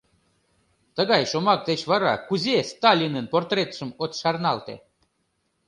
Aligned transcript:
Тыгай 0.95 1.23
шомак 1.31 1.61
деч 1.69 1.81
вара 1.91 2.13
кузе 2.27 2.57
Сталинын 2.71 3.25
портретшым 3.33 3.89
от 4.03 4.11
шарналте. 4.19 4.75